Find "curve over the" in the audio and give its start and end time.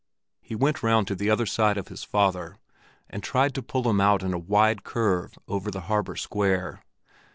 4.83-5.81